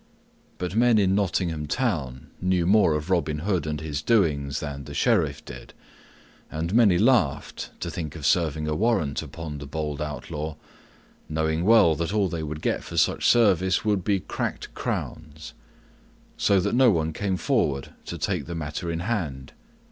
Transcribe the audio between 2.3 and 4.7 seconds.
knew more of Robin Hood and his doings